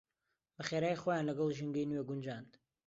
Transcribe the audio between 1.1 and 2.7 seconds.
لەگەڵ ژینگەی نوێ گونجاند.